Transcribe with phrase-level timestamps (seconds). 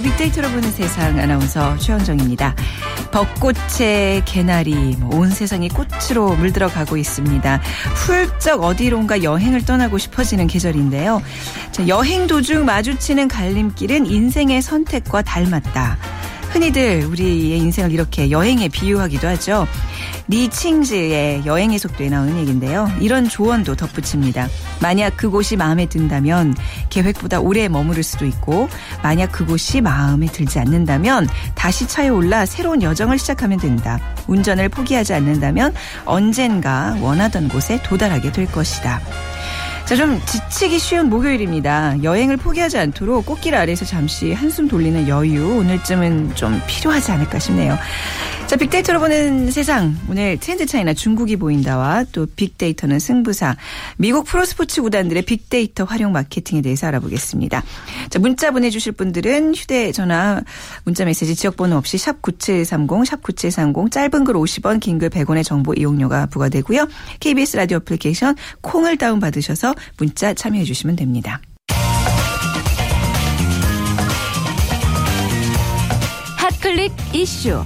[0.00, 2.54] 빅데이터로 보는 세상 아나운서 최현정입니다.
[3.10, 7.60] 벚꽃의 개나리, 뭐온 세상이 꽃으로 물들어 가고 있습니다.
[7.94, 11.22] 훌쩍 어디론가 여행을 떠나고 싶어지는 계절인데요.
[11.72, 15.96] 자, 여행 도중 마주치는 갈림길은 인생의 선택과 닮았다.
[16.50, 19.66] 흔히들 우리의 인생을 이렇게 여행에 비유하기도 하죠.
[20.28, 22.90] 리칭즈의 여행의 속도에 나오는 얘기인데요.
[23.00, 24.48] 이런 조언도 덧붙입니다.
[24.80, 26.54] 만약 그곳이 마음에 든다면
[26.90, 28.68] 계획보다 오래 머무를 수도 있고
[29.02, 33.98] 만약 그곳이 마음에 들지 않는다면 다시 차에 올라 새로운 여정을 시작하면 된다.
[34.26, 35.74] 운전을 포기하지 않는다면
[36.04, 39.00] 언젠가 원하던 곳에 도달하게 될 것이다.
[39.88, 42.02] 자, 좀 지치기 쉬운 목요일입니다.
[42.02, 47.78] 여행을 포기하지 않도록 꽃길 아래에서 잠시 한숨 돌리는 여유, 오늘쯤은 좀 필요하지 않을까 싶네요.
[48.46, 49.94] 자, 빅데이터로 보는 세상.
[50.08, 53.56] 오늘 트렌드 차이나 중국이 보인다와 또 빅데이터는 승부사.
[53.98, 57.62] 미국 프로스포츠 구단들의 빅데이터 활용 마케팅에 대해서 알아보겠습니다.
[58.08, 60.40] 자, 문자 보내주실 분들은 휴대전화,
[60.84, 66.88] 문자 메시지 지역번호 없이 샵9730, 샵9730, 짧은 글 50원, 긴 글 100원의 정보 이용료가 부과되고요.
[67.20, 71.40] KBS 라디오 애플리케이션 콩을 다운받으셔서 문자 참여해 주시면 됩니다.
[76.36, 77.64] 핫클릭 이슈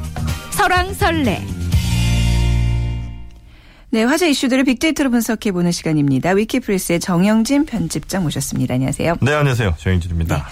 [0.53, 1.62] 설왕설래
[3.95, 6.31] 네, 화제 이슈들을 빅데이터로 분석해 보는 시간입니다.
[6.31, 8.73] 위키프레스의 정영진 편집장 모셨습니다.
[8.73, 9.17] 안녕하세요.
[9.21, 9.75] 네, 안녕하세요.
[9.77, 10.35] 정영진입니다.
[10.35, 10.43] 네.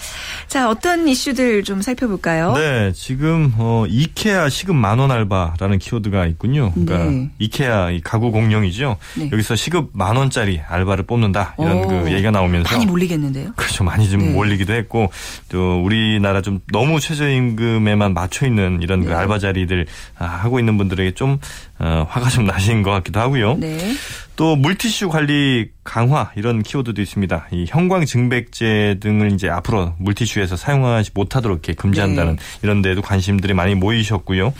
[0.47, 2.53] 자, 어떤 이슈들 좀 살펴볼까요?
[2.53, 6.71] 네, 지금 어, 이케아 시급 만원 알바라는 키워드가 있군요.
[6.73, 7.31] 그러니까 네.
[7.39, 8.97] 이케아 이 가구 공룡이죠.
[9.17, 9.29] 네.
[9.31, 13.53] 여기서 시급 만 원짜리 알바를 뽑는다 이런 오, 그 얘기가 나오면서 많이 몰리겠는데요.
[13.55, 14.33] 그렇죠, 많이 좀 네.
[14.33, 15.09] 몰리기도 했고
[15.49, 19.15] 또 우리나라 좀 너무 최저임금에만 맞춰 있는 이런 그 네.
[19.15, 19.87] 알바 자리들
[20.19, 21.39] 아, 하고 있는 분들에게 좀
[21.83, 23.57] 어, 화가 좀 나신 것 같기도 하고요.
[23.57, 23.93] 네.
[24.35, 27.47] 또 물티슈 관리 강화 이런 키워드도 있습니다.
[27.51, 32.41] 이 형광 증백제 등을 이제 앞으로 물티슈에서 사용하지 못하도록 이렇게 금지한다는 네.
[32.61, 34.53] 이런 데도 관심들이 많이 모이셨고요.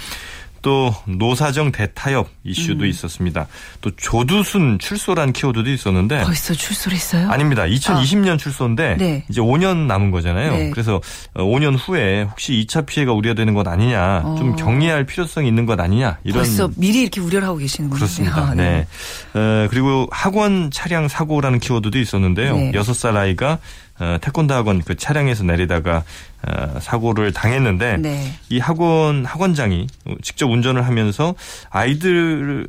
[0.62, 2.90] 또 노사정 대타협 이슈도 음.
[2.90, 3.48] 있었습니다.
[3.82, 7.30] 또 조두순 출소란 키워드도 있었는데 벌써 출소를 했어요?
[7.30, 7.64] 아닙니다.
[7.64, 8.38] 2020년 아.
[8.38, 9.26] 출소인데 네.
[9.30, 10.52] 이제 5년 남은 거잖아요.
[10.52, 10.70] 네.
[10.70, 11.02] 그래서
[11.36, 14.36] 5년 후에 혹시 2차 피해가 우려되는 것 아니냐, 어.
[14.38, 17.98] 좀 경계할 필요성이 있는 것 아니냐 이런 벌써 미리 이렇게 우려를 하고 계시는군요.
[17.98, 18.50] 그렇습니다.
[18.50, 18.86] 아, 네.
[19.34, 19.40] 네.
[19.40, 22.56] 어, 그리고 학원 차량 사고라는 키워드도 있었는데요.
[22.56, 22.72] 네.
[22.72, 23.60] 6살 아이가
[24.02, 26.04] 어, 태권도 학원 그 차량에서 내리다가
[26.42, 28.34] 어, 사고를 당했는데 네.
[28.50, 29.86] 이 학원 학원장이
[30.24, 31.36] 직접 운전을 하면서
[31.70, 32.68] 아이들을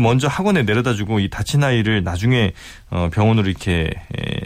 [0.00, 2.52] 먼저 학원에 내려다주고 이 다친 아이를 나중에
[2.90, 3.90] 어, 병원으로 이렇게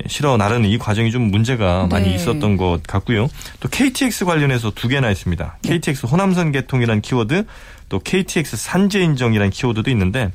[0.09, 2.15] 실어 나르는 이 과정이 좀 문제가 많이 네.
[2.17, 3.29] 있었던 것 같고요.
[3.61, 5.59] 또 KTX 관련해서 두 개나 있습니다.
[5.63, 5.71] 네.
[5.71, 7.47] KTX 호남선 개통이라는 키워드
[7.89, 10.31] 또 KTX 산재 인정이라는 키워드도 있는데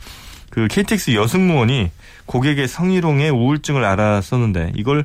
[0.50, 1.92] 그 KTX 여승무원이
[2.26, 5.04] 고객의 성희롱의 우울증을 알았었는데 이걸 어,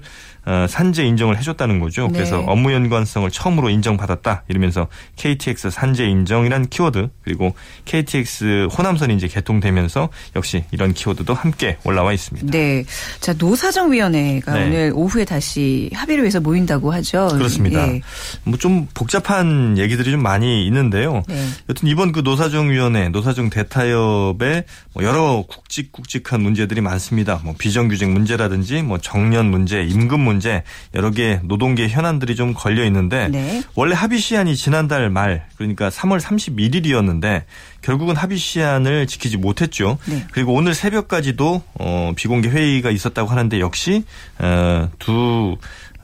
[0.68, 2.08] 산재 인정을 해줬다는 거죠.
[2.08, 2.44] 그래서 네.
[2.46, 4.86] 업무 연관성을 처음으로 인정받았다 이러면서
[5.16, 12.46] KTX 산재 인정이란 키워드 그리고 KTX 호남선이 이제 개통되면서 역시 이런 키워드도 함께 올라와 있습니다.
[12.50, 12.84] 네,
[13.18, 14.64] 자 노사정위원회가 네.
[14.64, 17.28] 오늘 오후에 다시 합의를 위해서 모인다고 하죠.
[17.32, 17.84] 그렇습니다.
[17.84, 18.00] 네.
[18.44, 21.24] 뭐좀 복잡한 얘기들이 좀 많이 있는데요.
[21.26, 21.44] 네.
[21.68, 27.40] 여튼 이번 그 노사정위원회 노사정 대타협에 뭐 여러 굵직굵직한 문제들이 많습니다.
[27.42, 30.62] 뭐 비정규직 문제라든지 뭐 정년 문제, 임금 문제 문제
[30.94, 33.62] 여러 개 노동계 현안들이 좀 걸려 있는데 네.
[33.74, 37.44] 원래 합의 시한이 지난달 말 그러니까 3월 31일이었는데
[37.80, 39.98] 결국은 합의 시한을 지키지 못했죠.
[40.06, 40.26] 네.
[40.32, 44.04] 그리고 오늘 새벽까지도 어, 비공개 회의가 있었다고 하는데 역시
[44.38, 45.56] 어, 두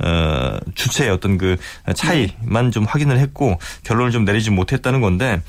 [0.02, 1.56] 어, 주체의 어떤 그
[1.94, 5.40] 차이만 좀 확인을 했고 결론을 좀 내리지 못했다는 건데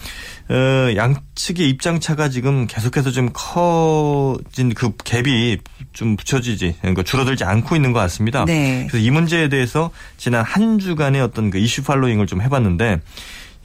[0.50, 5.59] 어, 양측의 입장 차가 지금 계속해서 좀 커진 그 갭이
[5.94, 8.46] 좀 붙여지지 그러니까 줄어들지 않고 있는 것 같습니다.
[8.46, 8.88] 네.
[8.89, 13.00] 그래서 이 문제에 대해서 지난 한 주간의 어떤 그 이슈 팔로잉을 좀 해봤는데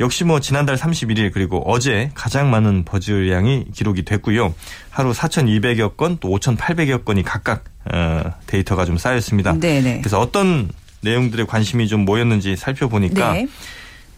[0.01, 4.55] 역시 뭐 지난달 31일 그리고 어제 가장 많은 버즈량이 기록이 됐고요.
[4.91, 9.59] 하루 4,200여 건 또 5,800여 건이 각각 어, 데이터가 좀 쌓였습니다.
[9.59, 9.99] 네네.
[10.01, 10.69] 그래서 어떤
[11.01, 13.49] 내용들의 관심이 좀 모였는지 살펴보니까 네.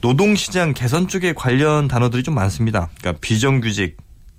[0.00, 2.88] 노동시장 개선 쪽에 관련 단어들이 좀 많습니다.
[2.98, 3.96] 그러니까 비정규직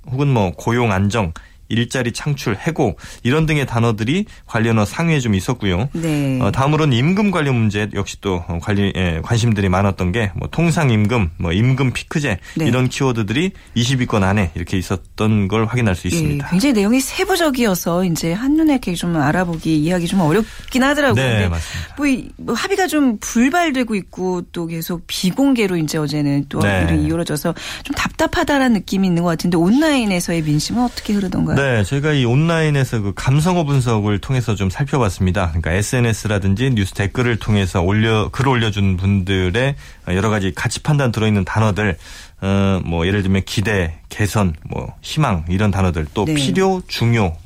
[0.08, 1.34] 혹은 뭐 고용 안정
[1.72, 5.90] 일자리 창출, 해고 이런 등의 단어들이 관련어 상위에 좀 있었고요.
[5.94, 6.40] 네.
[6.42, 11.32] 어, 다음으로는 임금 관련 문제 역시 또 관리 예, 관심들이 많았던 게 뭐 통상 임금,
[11.38, 12.66] 뭐 임금 피크제 네.
[12.66, 16.46] 이런 키워드들이 20위권 안에 이렇게 있었던 걸 확인할 수 있습니다.
[16.46, 21.24] 네, 굉장히 내용이 세부적이어서 이제 한눈에 이렇게 좀 알아보기 이해하기 좀 어렵긴 하더라고요.
[21.24, 21.96] 네, 맞습니다.
[21.98, 22.06] 뭐,
[22.38, 26.88] 뭐, 합의가 좀 불발되고 있고 또 계속 비공개로 이제 어제는 또 네.
[27.04, 27.54] 이루어져서
[27.84, 31.56] 좀 답답하다라는 느낌이 있는 것 같은데 온라인에서의 민심은 어떻게 흐르던가요?
[31.62, 35.50] 네, 저희가 이 온라인에서 그 감성어 분석을 통해서 좀 살펴봤습니다.
[35.50, 39.76] 그러니까 SNS라든지 뉴스 댓글을 통해서 올려 글 올려준 분들의
[40.08, 42.00] 여러 가지 가치 판단 들어있는 단어들,
[42.42, 46.34] 어, 뭐 예를 들면 기대, 개선, 뭐 희망 이런 단어들, 또 네.
[46.34, 47.38] 필요, 중요,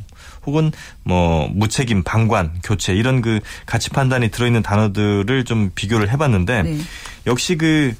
[0.45, 0.71] 혹은
[1.03, 6.77] 뭐 무책임, 방관, 교체 이런 그 가치 판단이 들어있는 단어들을 좀 비교를 해봤는데 네.
[7.27, 7.93] 역시 그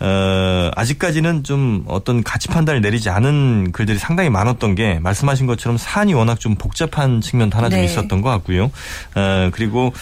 [0.00, 6.14] 어, 아직까지는 좀 어떤 가치 판단을 내리지 않은 글들이 상당히 많았던 게 말씀하신 것처럼 사안이
[6.14, 7.84] 워낙 좀 복잡한 측면도 하나 좀 네.
[7.84, 8.70] 있었던 것 같고요.
[9.14, 9.92] 어, 그리고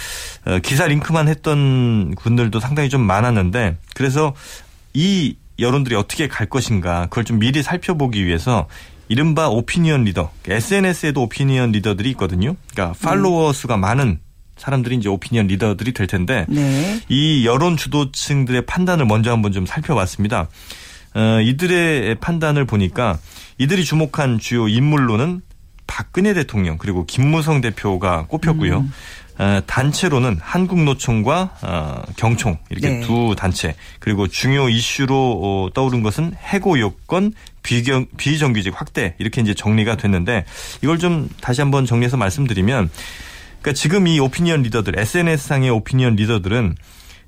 [0.46, 4.34] 어, 기사 링크만 했던 분들도 상당히 좀 많았는데 그래서
[4.94, 8.68] 이 여론들이 어떻게 갈 것인가 그걸 좀 미리 살펴보기 위해서
[9.08, 12.54] 이른바 오피니언 리더, SNS에도 오피니언 리더들이 있거든요.
[12.72, 14.20] 그러니까 팔로워 수가 많은
[14.58, 17.00] 사람들이 이제 오피니언 리더들이 될 텐데 네.
[17.08, 20.48] 이 여론 주도층들의 판단을 먼저 한번 좀 살펴봤습니다.
[21.14, 23.18] 어, 이들의 판단을 보니까
[23.58, 25.40] 이들이 주목한 주요 인물로는
[25.86, 28.80] 박근혜 대통령 그리고 김무성 대표가 꼽혔고요.
[28.80, 28.92] 음.
[29.38, 33.00] 어, 단체로는 한국노총과 어, 경총 이렇게 네.
[33.00, 37.32] 두 단체 그리고 중요 이슈로 어, 떠오른 것은 해고 요건
[37.62, 40.44] 비경, 비정규직 확대 이렇게 이제 정리가 됐는데
[40.82, 42.90] 이걸 좀 다시 한번 정리해서 말씀드리면
[43.68, 46.74] 그러니까 지금 이 오피니언 리더들 SNS상의 오피니언 리더들은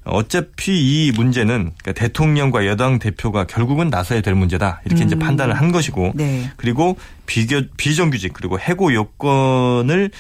[0.05, 5.07] 어차피 이 문제는 그러니까 대통령과 여당 대표가 결국은 나서야 될 문제다 이렇게 음.
[5.07, 6.51] 이제 판단을 한 것이고 네.
[6.57, 6.97] 그리고
[7.27, 10.11] 비교, 비정규직 그리고 해고 요건을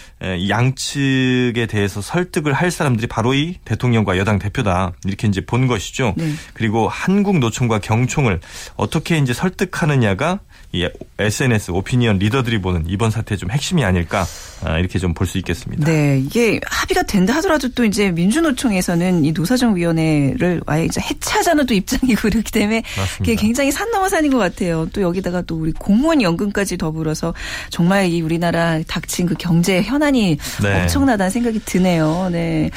[0.50, 6.12] 양측에 대해서 설득을 할 사람들이 바로 이 대통령과 여당 대표다 이렇게 이제 본 것이죠.
[6.19, 6.32] 네.
[6.52, 8.40] 그리고 한국 노총과 경총을
[8.76, 10.40] 어떻게 이제 설득하느냐가
[10.72, 10.88] 이
[11.19, 14.25] SNS 오피니언 리더들이 보는 이번 사태의 좀 핵심이 아닐까
[14.62, 15.84] 아, 이렇게 좀 볼 수 있겠습니다.
[15.90, 22.20] 네, 이게 합의가 된다 하더라도 또 이제 민주노총에서는 이 노사정위원회를 아예 이제 해체하자는 또 입장이고
[22.31, 22.82] 그렇기 때문에
[23.19, 24.88] 그게 굉장히 산 넘어 산인 것 같아요.
[24.93, 27.34] 또 여기다가 또 우리 공무원 연금까지 더불어서
[27.70, 30.81] 정말 이 우리나라 닥친 그 경제 현안이 네.
[30.82, 32.28] 엄청나다는 생각이 드네요.
[32.31, 32.70] 네.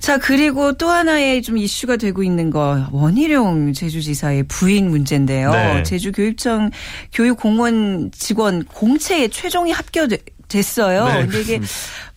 [0.00, 5.50] 자 그리고 또 하나의 좀 이슈가 되고 있는 거 원희룡 제주지사의 부인 문제인데요.
[5.50, 5.82] 네.
[5.82, 6.70] 제주교육청
[7.12, 11.04] 교육 공무원 직원 공채에 최종이 합격됐어요.
[11.06, 11.60] 네, 근데 이게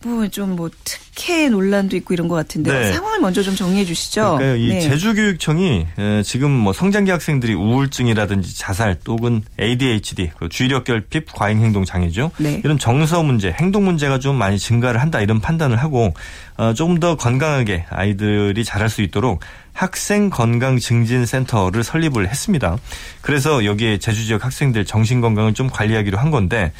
[0.04, 2.92] 뭐 좀뭐 뭐 특혜 논란도 있고 이런 것 같은데 네.
[2.92, 4.36] 상황을 먼저 좀 정리해 주시죠.
[4.38, 4.80] 그러니까 이 네.
[4.80, 5.86] 제주교육청이
[6.24, 12.30] 지금 뭐 성장기 학생들이 우울증이라든지 자살 또는 ADHD 주의력 결핍 과잉 행동 장애죠.
[12.38, 12.60] 네.
[12.64, 16.14] 이런 정서 문제, 행동 문제가 좀 많이 증가를 한다 이런 판단을 하고
[16.56, 19.40] 어, 조금 더 건강하게 아이들이 자랄 수 있도록
[19.76, 22.78] 학생 건강 증진 센터를 설립을 했습니다.
[23.20, 26.72] 그래서 여기에 제주 지역 학생들 정신 건강을 좀 관리하기로 한 건데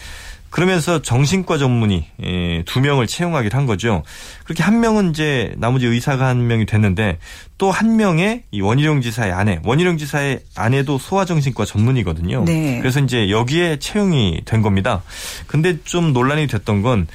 [0.48, 4.02] 그러면서 정신과 전문의 예, 두 명을 채용하기로 한 거죠.
[4.44, 7.18] 그렇게 한 명은 이제 나머지 의사가 한 명이 됐는데
[7.58, 12.44] 또 한 명의 이 원희룡 지사의 아내, 원희룡 지사의 아내도 소아정신과 전문의거든요.
[12.44, 12.78] 네.
[12.80, 15.02] 그래서 이제 여기에 채용이 된 겁니다.
[15.46, 17.06] 근데 좀 논란이 됐던 건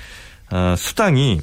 [0.51, 1.39] 어, 수당이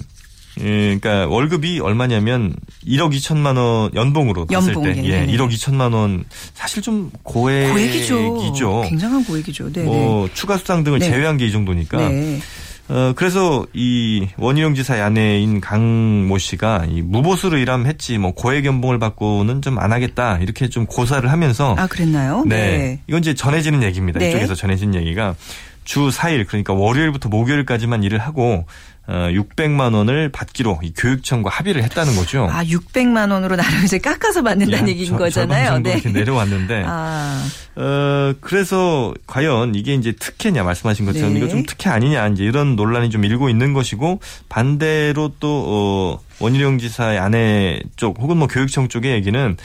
[0.60, 2.54] 예, 그러니까 월급이 얼마냐면
[2.86, 6.24] 1억 2천만 원 연봉으로 봤을 연봉, 때 예, 1억 2천만 원
[6.54, 8.34] 사실 좀 고액이죠.
[8.34, 8.82] 고액이죠.
[8.88, 9.72] 굉장한 고액이죠.
[9.72, 10.34] 네, 뭐 네.
[10.34, 11.10] 추가 수당 등을 네.
[11.10, 12.08] 제외한 게 이 정도니까.
[12.08, 12.40] 네.
[12.90, 18.64] 어, 그래서 이 원희룡 지사의 아내인 강 모 씨가 이 무보수로 일하면 했지 뭐 고액
[18.64, 22.44] 연봉을 받고는 좀 안 하겠다 이렇게 좀 고사를 하면서 아 그랬나요?
[22.46, 22.56] 네.
[22.78, 23.00] 네.
[23.06, 24.18] 이건 이제 전해지는 얘기입니다.
[24.18, 24.30] 네.
[24.30, 25.34] 이쪽에서 전해진 얘기가
[25.84, 28.66] 주 4일 그러니까 월요일부터 목요일까지만 일을 하고 어,
[29.08, 32.46] 600만 원을 받기로 이 교육청과 합의를 했다는 거죠.
[32.50, 35.78] 아, 600만 원으로 나름 이제 깎아서 받는다는 예, 얘기인 저, 거잖아요.
[35.78, 35.92] 네.
[35.92, 36.84] 이렇게 내려왔는데.
[36.86, 37.42] 아.
[37.76, 41.38] 어, 그래서 과연 이게 이제 특혜냐 말씀하신 것처럼 네.
[41.38, 46.78] 이거 좀 특혜 아니냐 이제 이런 논란이 좀 일고 있는 것이고 반대로 또 어, 원희룡
[46.78, 49.56] 지사의 아내 쪽 혹은 뭐 교육청 쪽의 얘기는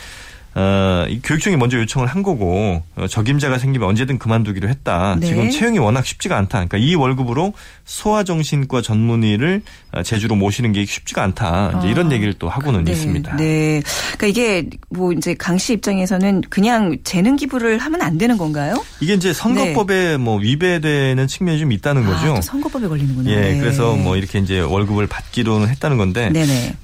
[0.55, 5.15] 어, 이 교육청이 먼저 요청을 한 거고 어, 적임자가 생기면 언제든 그만두기로 했다.
[5.19, 5.27] 네.
[5.27, 6.65] 지금 채용이 워낙 쉽지가 않다.
[6.65, 7.53] 그러니까 이 월급으로
[7.85, 9.61] 소아정신과 전문의를
[9.93, 11.79] 어, 제주로 모시는 게 쉽지가 않다.
[11.79, 12.11] 이제 이런 아.
[12.11, 12.91] 얘기를 또 하고는 네.
[12.91, 13.35] 있습니다.
[13.37, 13.81] 네.
[14.17, 18.83] 그러니까 이게 뭐 이제 강 씨 입장에서는 그냥 재능 기부를 하면 안 되는 건가요?
[18.99, 20.17] 이게 이제 선거법에 네.
[20.17, 22.41] 뭐 위배되는 측면이 좀 있다는 아, 거죠.
[22.41, 23.29] 선거법에 걸리는구나.
[23.29, 23.35] 예.
[23.53, 23.59] 네.
[23.59, 26.31] 그래서 뭐 이렇게 이제 월급을 받기로는 했다는 건데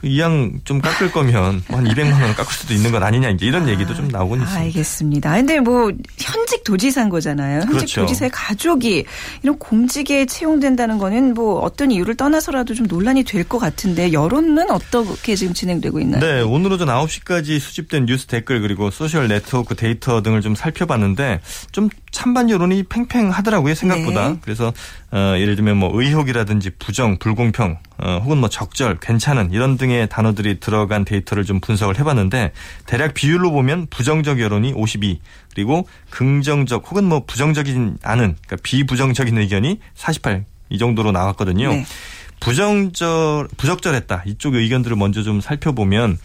[0.04, 3.70] 이양 좀 깎을 거면 한 200만 원을 깎을 수도 있는 건 아니냐 이제 이런 이런
[3.70, 4.62] 아, 얘기도 좀 나오곤 있습니다.
[4.66, 5.34] 알겠습니다.
[5.36, 7.62] 근데 뭐 현직 도지사인 거잖아요.
[7.62, 8.02] 현직 그렇죠.
[8.02, 9.06] 도지사의 가족이
[9.44, 15.36] 이런 공직에 채용된다는 거는 뭐 어떤 이유를 떠나서라도 좀 논란이 될 것 같은데 여론은 어떻게
[15.36, 16.22] 지금 진행되고 있나요?
[16.22, 21.90] 네, 오늘 오전 9시까지 수집된 뉴스 댓글 그리고 소셜 네트워크 데이터 등을 좀 살펴봤는데 좀
[22.12, 24.30] 찬반 여론이 팽팽하더라고요 생각보다.
[24.30, 24.38] 네.
[24.42, 24.72] 그래서
[25.12, 30.60] 어, 예를 들면 뭐 의혹이라든지 부정, 불공평, 어, 혹은 뭐 적절, 괜찮은 이런 등의 단어들이
[30.60, 32.52] 들어간 데이터를 좀 분석을 해봤는데
[32.86, 35.20] 대략 비율로 보면 부정적 여론이 52
[35.54, 41.70] 그리고 긍정적 혹은 뭐 부정적이진 않은 그러니까 비부정적인 의견이 48 이 정도로 나왔거든요.
[41.70, 41.86] 네.
[42.40, 44.24] 부정절 부적절했다.
[44.28, 46.18] 이쪽 의견들을 먼저 좀 살펴보면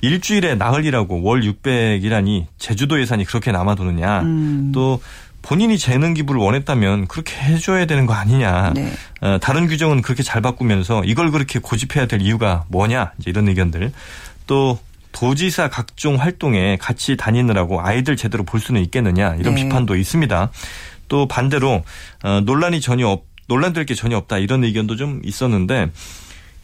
[0.00, 4.20] 일주일에 나흘이라고 월 600이라니 제주도 예산이 그렇게 남아도느냐.
[4.22, 4.72] 음.
[4.74, 5.00] 또
[5.48, 8.72] 본인이 재능 기부를 원했다면 그렇게 해줘야 되는 거 아니냐.
[8.74, 8.92] 네.
[9.22, 13.12] 어, 다른 규정은 그렇게 잘 바꾸면서 이걸 그렇게 고집해야 될 이유가 뭐냐.
[13.18, 13.90] 이제 이런 의견들.
[14.46, 14.78] 또
[15.12, 19.62] 도지사 각종 활동에 같이 다니느라고 아이들 제대로 볼 수는 있겠느냐 이런 네.
[19.62, 20.50] 비판도 있습니다.
[21.08, 21.82] 또 반대로
[22.22, 25.90] 어, 논란이 전혀 없, 논란될 게 전혀 없다 이런 의견도 좀 있었는데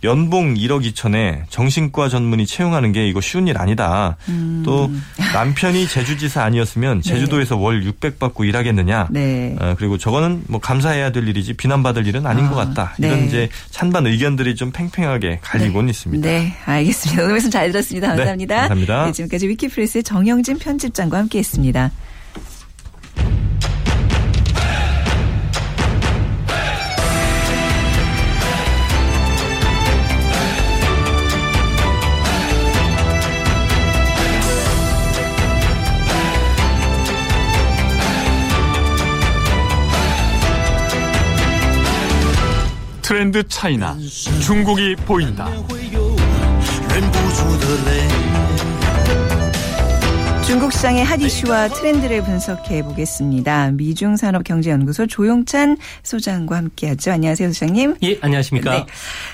[0.05, 4.17] 연봉 1억 2천에 정신과 전문의 채용하는 게 이거 쉬운 일 아니다.
[4.29, 4.63] 음.
[4.65, 4.91] 또
[5.33, 7.11] 남편이 제주지사 아니었으면 네.
[7.11, 7.63] 제주도에서 네.
[7.63, 9.09] 월 600 받고 일하겠느냐.
[9.11, 9.57] 네.
[9.59, 12.95] 어, 그리고 저거는 뭐 감사해야 될 일이지 비난받을 일은 아닌 아, 것 같다.
[12.99, 13.27] 이런 네.
[13.27, 15.91] 이제 찬반 의견들이 좀 팽팽하게 갈리곤 네.
[15.91, 16.29] 있습니다.
[16.29, 17.23] 네, 알겠습니다.
[17.23, 18.09] 오늘 말씀 잘 들었습니다.
[18.09, 18.57] 네, 감사합니다.
[18.69, 19.13] 감사합니다.
[19.13, 21.91] 지금까지 위키프레스의 정영진 편집장과 함께했습니다.
[43.35, 43.99] 트렌드 차이나
[44.41, 45.51] 중국이 보인다.
[50.47, 53.73] 중국 시장의 핫 이슈와 트렌드를 분석해 보겠습니다.
[53.73, 57.11] 미중산업경제연구소 조용찬 소장과 함께하죠.
[57.11, 57.97] 안녕하세요, 소장님.
[58.05, 58.71] 예, 안녕하십니까.
[58.71, 58.87] 네.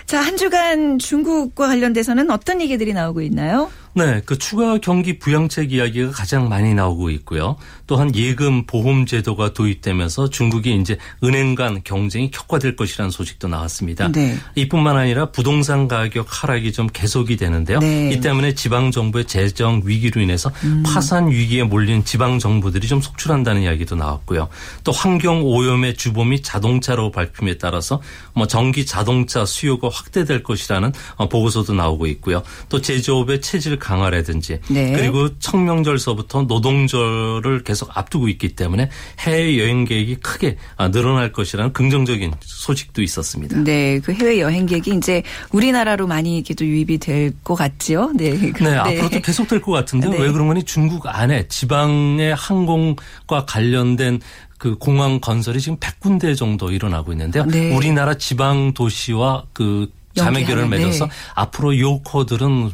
[0.07, 3.71] 자, 한 주간 중국과 관련돼서는 어떤 얘기들이 나오고 있나요?
[3.93, 7.57] 네, 그 추가 경기 부양책 이야기가 가장 많이 나오고 있고요.
[7.91, 14.13] 또한 예금 보험 제도가 도입되면서 중국이 이제 은행 간 경쟁이 격화될 것이라는 소식도 나왔습니다.
[14.13, 14.37] 네.
[14.55, 17.81] 이뿐만 아니라 부동산 가격 하락이 좀 계속이 되는데요.
[17.81, 18.13] 네.
[18.13, 20.85] 이 때문에 지방 정부의 재정 위기로 인해서 음.
[20.87, 24.49] 파산 위기에 몰린 지방 정부들이 좀 속출한다는 이야기도 나왔고요.
[24.85, 28.01] 또 환경 오염의 주범이 자동차로 발표에 따라서
[28.35, 32.45] 뭐 전기 자동차 수요가 확대될 것이라는 어, 보고서도 나오고 있고요.
[32.69, 34.93] 또 제조업의 체질 강화라든지 네.
[34.93, 42.33] 그리고 청명절서부터 노동절을 계속 앞두고 있기 때문에 해외 여행 계획이 크게 아, 늘어날 것이라는 긍정적인
[42.41, 43.59] 소식도 있었습니다.
[43.65, 45.23] 네, 그 해외 여행객이 이제
[45.53, 48.13] 우리나라로 많이 이렇게 또 유입이 될 것 같지요.
[48.17, 50.19] 네, 네, 네, 앞으로도 계속 될 것 같은데 네.
[50.19, 54.21] 왜 그런 거니 중국 안에 지방의 항공과 관련된
[54.59, 57.45] 그 공항 건설이 지금 100군데 정도 일어나고 있는데요.
[57.47, 57.75] 네.
[57.75, 61.11] 우리나라 지방 도시와 그 자매 결을 맺어서 네.
[61.35, 62.71] 앞으로 요코들은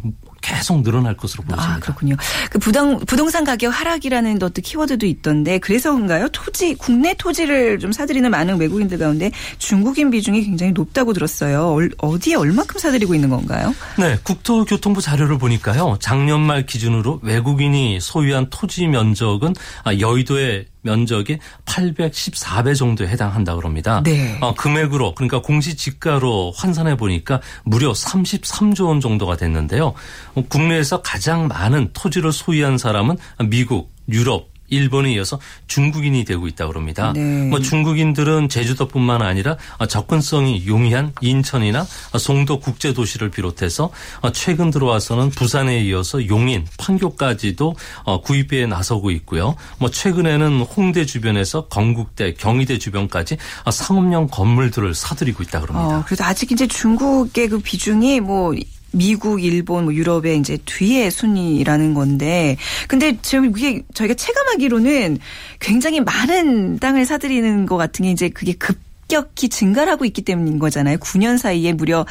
[0.47, 1.75] 계속 늘어날 것으로 아, 보입니다.
[1.75, 2.17] 아, 그렇군요.
[2.51, 6.29] 그 부동, 부동산 가격 하락이라는 어떤 키워드도 있던데 그래서인가요?
[6.29, 11.77] 토지, 국내 토지를 좀 사들이는 많은 외국인들 가운데 중국인 비중이 굉장히 높다고 들었어요.
[11.99, 13.75] 어디에 얼마큼 사들이고 있는 건가요?
[13.99, 15.97] 네, 국토교통부 자료를 보니까요.
[16.01, 24.03] 작년 말 기준으로 외국인이 소유한 토지 면적은 아, 여의도의 면적이 814배 정도에 해당한다 그럽니다.
[24.03, 24.39] 네.
[24.41, 29.93] 어, 금액으로 그러니까 공시지가로 환산해 보니까 무려 33조 원 정도가 됐는데요.
[30.35, 37.13] 어, 국내에서 가장 많은 토지를 소유한 사람은 미국, 유럽, 일본에 이어서 중국인이 되고 있다고 합니다.
[37.15, 37.49] 네.
[37.49, 39.57] 뭐 중국인들은 제주도뿐만 아니라
[39.89, 41.87] 접근성이 용이한 인천이나
[42.19, 43.91] 송도 국제 도시를 비롯해서
[44.33, 47.77] 최근 들어와서는 부산에 이어서 용인, 판교까지도
[48.25, 49.55] 구입에 나서고 있고요.
[49.79, 53.37] 뭐 최근에는 홍대 주변에서 건국대, 경희대 주변까지
[53.71, 55.99] 상업용 건물들을 사들이고 있다고 합니다.
[55.99, 58.53] 어, 그래도 아직 이제 중국의 그 비중이 뭐
[58.97, 62.57] 미국, 일본, 뭐 유럽의 이제 뒤에 순위라는 건데,
[62.89, 65.19] 근데 지금 이게 저희가 체감하기로는
[65.61, 70.59] 굉장히 많은 땅을 사들이는 것 같은 게 이제 그게 급 급격히 증가를 하고 있기 때문인
[70.59, 70.99] 거잖아요.
[70.99, 72.05] 9년 사이에 무려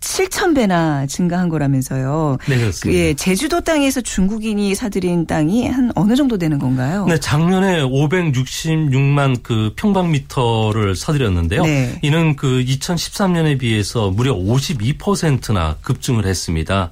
[0.00, 2.38] 7천 배나 증가한 거라면서요.
[2.48, 2.98] 네, 그렇습니다.
[2.98, 7.06] 예, 제주도 땅에서 중국인이 사들인 땅이 한 어느 정도 되는 건가요?
[7.06, 11.62] 네, 작년에 566만 그 평방미터를 사들였는데요.
[11.64, 11.98] 네.
[12.02, 16.90] 이는 그 2013년에 비해서 무려 52%나 급증을 했습니다.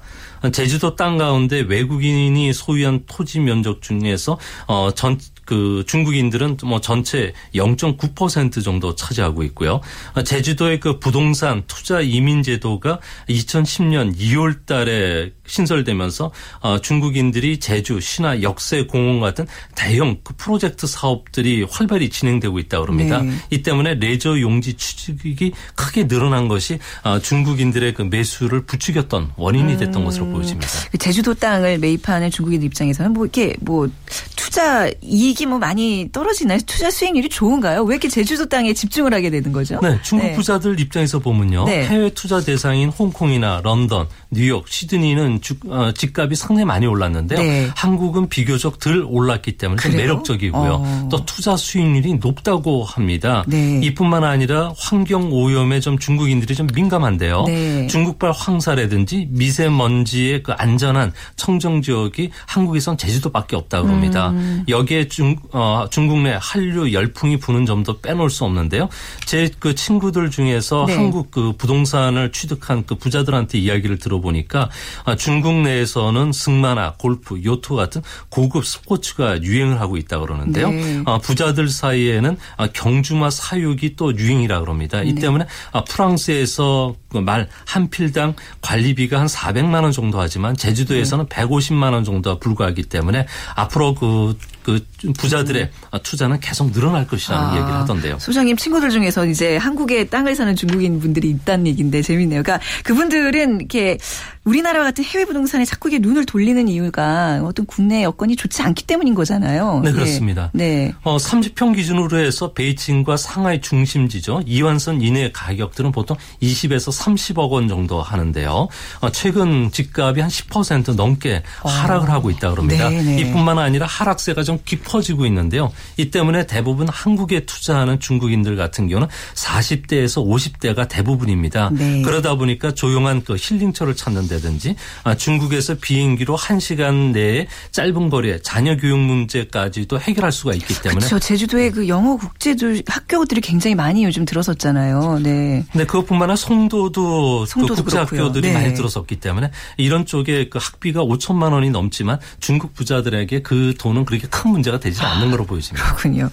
[0.53, 5.17] 제주도 땅 가운데 외국인이 소유한 토지 면적 중에서 어 전
[5.51, 9.81] 그 중국인들은 뭐 전체 0.9% 정도 차지하고 있고요.
[10.23, 16.31] 제주도의 그 부동산 투자 이민 제도가 2010년 2월 달에 신설되면서
[16.61, 23.21] 어, 중국인들이 제주, 신화, 역세 공원 같은 대형 그 프로젝트 사업들이 활발히 진행되고 있다고 합니다.
[23.21, 23.33] 네.
[23.49, 30.01] 이 때문에 레저 용지 취직이 크게 늘어난 것이 어, 중국인들의 그 매수를 부추겼던 원인이 됐던
[30.01, 30.05] 음.
[30.05, 30.69] 것으로 보여집니다.
[30.91, 33.89] 그 제주도 땅을 매입하는 중국인 입장에서는 뭐 이렇게 뭐
[34.37, 36.59] 투자 이익이 뭐 많이 떨어지나요?
[36.65, 37.83] 투자 수익률이 좋은가요?
[37.83, 39.79] 왜 이렇게 제주도 땅에 집중을 하게 되는 거죠?
[39.81, 40.33] 네, 중국 네.
[40.33, 41.65] 부자들 입장에서 보면요.
[41.65, 41.85] 네.
[41.85, 47.39] 해외 투자 대상인 홍콩이나 런던, 뉴욕, 시드니는 주, 어, 집값이 상당히 많이 올랐는데요.
[47.39, 47.69] 네.
[47.75, 50.71] 한국은 비교적 덜 올랐기 때문에 좀 매력적이고요.
[50.83, 51.09] 어.
[51.11, 53.43] 또 투자 수익률이 높다고 합니다.
[53.47, 53.79] 네.
[53.83, 57.43] 이뿐만 아니라 환경 오염에 좀 중국인들이 좀 민감한데요.
[57.47, 57.87] 네.
[57.87, 64.29] 중국발 황사라든지 미세먼지의 그 안전한 청정 지역이 한국에선 제주도밖에 없다 그럽니다.
[64.29, 64.63] 음.
[64.67, 68.89] 여기에 중, 어, 중국 내 한류 열풍이 부는 점도 빼놓을 수 없는데요.
[69.25, 70.95] 제 그 친구들 중에서 네.
[70.95, 74.69] 한국 그 부동산을 취득한 그 부자들한테 이야기를 들어보니까
[75.05, 80.71] 아, 중국 내에서는 승마나 골프, 요트 같은 고급 스포츠가 유행을 하고 있다 그러는데요.
[80.71, 81.03] 네.
[81.05, 85.03] 아, 부자들 사이에는 아, 경주마 사육이 또 유행이라 그럽니다.
[85.03, 85.21] 이 네.
[85.21, 85.45] 때문에
[85.87, 91.35] 프랑스에서 그 말한 필당 관리비가 한 400만 원 정도 하지만 제주도에서는 네.
[91.35, 94.85] 150만 원 정도가 불과하기 때문에 앞으로 그그
[95.17, 95.99] 부자들의 음.
[96.03, 98.19] 투자는 계속 늘어날 것이라는 아, 얘기를 하던데요.
[98.19, 102.43] 소장님 친구들 중에서 이제 한국에 땅을 사는 중국인 분들이 있다는 얘기인데 재밌네요.
[102.43, 103.97] 그러니까 그분들은 이렇게
[104.43, 109.13] 우리나라 같은 해외 부동산에 자꾸 이게 눈을 돌리는 이유가 어떤 국내 여건이 좋지 않기 때문인
[109.13, 109.81] 거잖아요.
[109.83, 110.49] 네, 그렇습니다.
[110.55, 110.57] 예.
[110.57, 110.93] 네.
[111.03, 114.41] 어, 30평 기준으로 해서 베이징과 상하이 중심지죠.
[114.47, 118.67] 이완선 이내 가격들은 보통 20에서 30억 원 정도 하는데요.
[119.01, 121.69] 어, 최근 집값이 한 10% 넘게 어.
[121.69, 122.89] 하락을 하고 있다 그럽니다.
[122.89, 123.19] 네, 네.
[123.21, 125.71] 이뿐만 아니라 하락세가 좀 깊어지고 있는데요.
[125.97, 131.69] 이 때문에 대부분 한국에 투자하는 중국인들 같은 경우는 40대에서 50대가 대부분입니다.
[131.73, 132.01] 네.
[132.01, 138.77] 그러다 보니까 조용한 그 힐링처를 찾는 한다든지 아, 중국에서 비행기로 1시간 내에 짧은 거리에 자녀
[138.77, 141.19] 교육 문제까지도 해결할 수가 있기 때문에 그렇죠.
[141.19, 145.19] 제주도에 그 영어 국제도 학교들이 굉장히 많이 요즘 들어섰잖아요.
[145.23, 145.65] 네.
[145.73, 148.53] 네, 그것뿐만 아니라 송도도, 송도도 그 국제 학교들이 네.
[148.53, 154.27] 많이 들어섰기 때문에 이런 쪽에 그 학비가 5천만 원이 넘지만 중국 부자들에게 그 돈은 그렇게
[154.27, 155.95] 큰 문제가 되지 않는 걸로 보여집니다.
[155.95, 156.29] 그렇군요.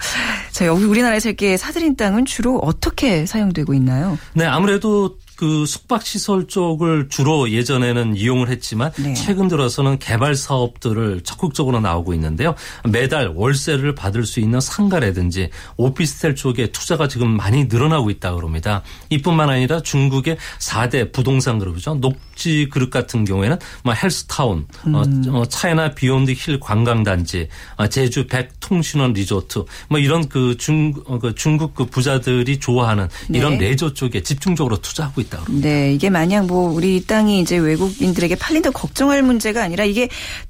[0.53, 4.19] 자, 여기 우리나라에서 이렇게 사들인 땅은 주로 어떻게 사용되고 있나요?
[4.35, 9.15] 네, 아무래도 그 숙박 시설 쪽을 주로 예전에는 이용을 했지만 네.
[9.15, 12.57] 최근 들어서는 개발 사업들을 적극적으로 나오고 있는데요.
[12.91, 18.83] 매달 월세를 받을 수 있는 상가라든지 오피스텔 쪽에 투자가 지금 많이 늘어나고 있다 그럽니다.
[19.11, 21.95] 이뿐만 아니라 중국의 4대 부동산 그룹이죠.
[21.95, 25.23] 녹지 그룹 같은 경우에는 뭐 헬스타운, 어, 음.
[25.29, 31.37] 어, 차이나 비욘드 힐 관광단지, 어, 제주 백통신원 리조트 뭐 이런 그 중, 어, 그
[31.37, 33.69] 중국 그 부자들이 좋아하는 이런 네.
[33.69, 35.28] 레저 쪽에 집중적으로 투자하고 있다.
[35.29, 35.45] 있다.
[35.49, 40.09] 네, 이게 만약 뭐 우리 땅이 이제 외국인들에게 팔린다고 걱정할 문제가 아니라 이게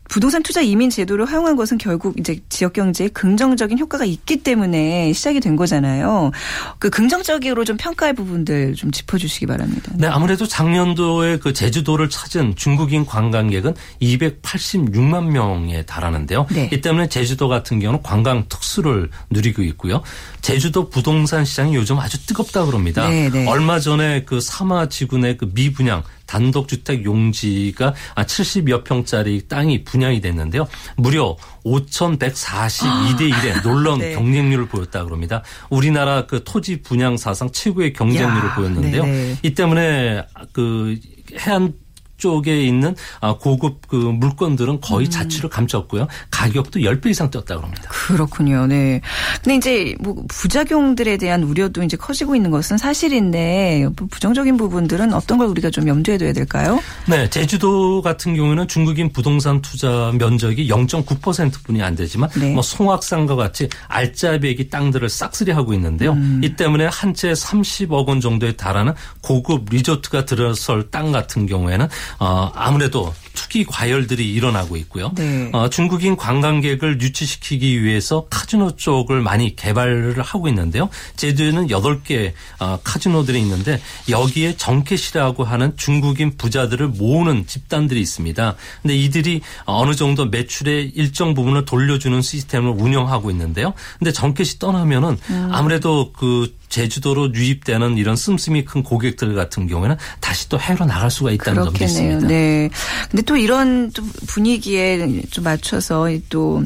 [0.09, 5.41] 부동산 투자 이민 제도를 허용한 것은 결국 이제 지역 경제에 긍정적인 효과가 있기 때문에 시작이
[5.41, 6.33] 된 거잖아요.
[6.79, 9.93] 그 긍정적으로 좀 평가할 부분들 좀 짚어주시기 바랍니다.
[9.97, 16.47] 네, 아무래도 작년도에 그 제주도를 찾은 중국인 관광객은 286만 명에 달하는데요.
[16.51, 16.71] 네.
[16.73, 20.03] 이 때문에 제주도 같은 경우는 관광 특수를 누리고 있고요.
[20.41, 23.09] 제주도 부동산 시장이 요즘 아주 뜨겁다 그럽니다.
[23.09, 23.47] 네, 네.
[23.47, 30.69] 얼마 전에 그 사마 지구내 그 미분양 단독주택 용지가 70여 평짜리 땅이 분양이 됐는데요.
[30.97, 34.15] 무려 5,142대 1의 놀라운 네.
[34.15, 35.43] 경쟁률을 보였다 그럽니다.
[35.71, 39.05] 우리나라 그 토지 분양 사상 최고의 경쟁률을 야, 보였는데요.
[39.05, 39.37] 네네.
[39.43, 40.99] 이 때문에 그
[41.41, 41.73] 해안
[42.19, 45.11] 쪽에 있는 아, 고급 그 물건들은 거의 음.
[45.11, 46.07] 자취를 감췄고요.
[46.31, 47.83] 가격도 10배 이상 뛰었다고 합니다.
[47.91, 48.67] 그렇군요.
[48.67, 49.01] 네.
[49.43, 55.49] 근데 이제 뭐 부작용들에 대한 우려도 이제 커지고 있는 것은 사실인데 부정적인 부분들은 어떤 걸
[55.49, 56.81] 우리가 좀 염두에 둬야 될까요?
[57.07, 57.29] 네.
[57.29, 62.53] 제주도 같은 경우에는 중국인 부동산 투자 면적이 0.9%뿐이 안 되지만 네.
[62.53, 66.13] 뭐 송악산과 같이 알짜배기 땅들을 싹쓸이 하고 있는데요.
[66.13, 66.41] 음.
[66.43, 72.51] 이 때문에 한 채 30억 원 정도에 달하는 고급 리조트가 들어설 땅 같은 경우에는 어,
[72.55, 75.13] 아무래도 투기 과열들이 일어나고 있고요.
[75.15, 75.51] 네.
[75.53, 80.89] 어, 중국인 관광객을 유치시키기 위해서 카지노 쪽을 많이 개발을 하고 있는데요.
[81.17, 88.57] 제주에는 8개 어, 카지노들이 있는데 여기에 정켓이라고 하는 중국인 부자들을 모으는 집단들이 있습니다.
[88.83, 93.73] 근데 이들이 어느 정도 매출의 일정 부분을 돌려주는 시스템을 운영하고 있는데요.
[93.99, 95.49] 근데 정켓이 떠나면은 음.
[95.53, 101.31] 아무래도 그 제주도로 유입되는 이런 씀씀이 큰 고객들 같은 경우에는 다시 또 해외로 나갈 수가
[101.31, 102.27] 있다는 점도 있습니다.
[102.27, 102.71] 네.
[103.11, 103.91] 근데 또 이런
[104.27, 106.63] 분위기에 좀 맞춰서 또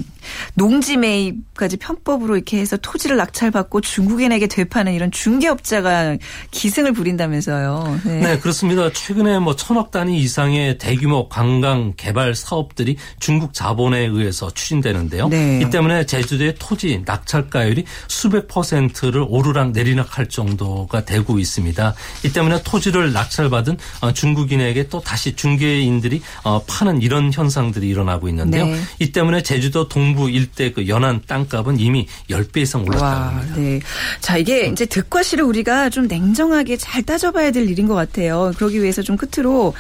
[0.55, 6.17] 농지 매입까지 편법으로 이렇게 해서 토지를 낙찰받고 중국인에게 되파는 이런 중개업자가
[6.51, 8.01] 기승을 부린다면서요.
[8.05, 8.21] 네.
[8.21, 8.93] 네, 그렇습니다.
[8.93, 15.29] 최근에 뭐 천억 단위 이상의 대규모 관광 개발 사업들이 중국 자본에 의해서 추진되는데요.
[15.29, 15.61] 네.
[15.61, 21.95] 이 때문에 제주도의 토지 낙찰가율이 수백 퍼센트를 오르락 내리 락할 정도가 되고 있습니다.
[22.25, 28.67] 이 때문에 토지를 낙찰받은 어, 중국인에게 또 다시 중개인들이 어, 파는 이런 현상들이 일어나고 있는데요.
[28.67, 28.81] 네.
[28.99, 33.55] 이 때문에 제주도 동 동부 일대 그 연안 땅값은 이미 10배 이상 올랐다고 합니다.
[33.57, 33.81] 네.
[34.21, 38.53] 자, 이게 이제 득과 실을 우리가 좀 냉정하게 잘 따져봐야 될 일인 것 같아요.
[38.57, 39.75] 그러기 위해서 좀 끝으로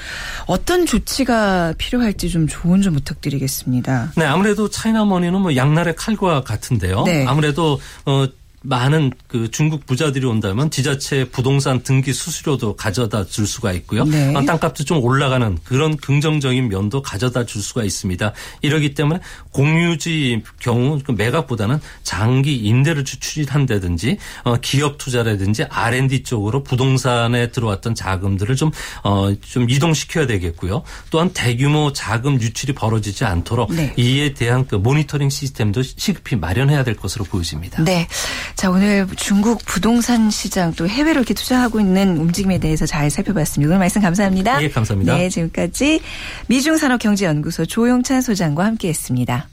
[0.46, 4.12] 어떤 조치가 필요할지 좀 조언 좀 부탁드리겠습니다.
[4.16, 7.02] 네, 아무래도 차이나머니는 뭐 양날의 칼과 같은데요.
[7.04, 7.26] 네.
[7.26, 8.26] 아무래도 어
[8.62, 14.04] 많은 그 중국 부자들이 온다면 지자체 부동산 등기 수수료도 가져다 줄 수가 있고요.
[14.04, 14.34] 네.
[14.34, 18.32] 어, 땅값도 좀 올라가는 그런 긍정적인 면도 가져다 줄 수가 있습니다.
[18.62, 19.20] 이러기 때문에
[19.50, 28.54] 공유지 경우 그 매각보다는 장기 임대를 추진한다든지 어, 기업 투자라든지 R&D 쪽으로 부동산에 들어왔던 자금들을
[28.56, 28.70] 좀,
[29.02, 30.82] 어, 좀 이동시켜야 되겠고요.
[31.10, 33.92] 또한 대규모 자금 유출이 벌어지지 않도록 네.
[33.96, 37.82] 이에 대한 그 모니터링 시스템도 시급히 마련해야 될 것으로 보여집니다.
[37.84, 38.06] 네.
[38.56, 43.68] 자, 오늘 중국 부동산 시장 또 해외로 이렇게 투자하고 있는 움직임에 대해서 잘 살펴봤습니다.
[43.68, 44.58] 오늘 말씀 감사합니다.
[44.58, 45.16] 네, 감사합니다.
[45.16, 46.00] 네, 지금까지
[46.46, 49.48] 미중산업경제연구소 조용찬 소장과 함께 했습니다.